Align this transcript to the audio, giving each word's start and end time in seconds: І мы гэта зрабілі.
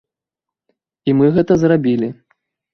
І 1.07 1.15
мы 1.19 1.31
гэта 1.37 1.53
зрабілі. 1.67 2.13